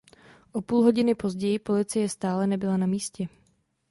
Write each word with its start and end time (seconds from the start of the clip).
O 0.51 0.61
půl 0.61 0.83
hodiny 0.83 1.15
později 1.15 1.59
policie 1.59 2.09
stále 2.09 2.47
nebyla 2.47 2.77
na 2.77 2.85
místě. 2.87 3.27